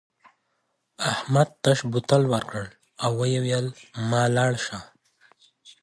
احمد 1.11 1.49
تش 1.63 1.79
بوتل 1.91 2.23
ورکړ 2.33 2.65
او 3.03 3.11
وویل 3.19 3.65
مه 4.09 4.21
لاړ 4.35 4.53
شه. 4.65 4.79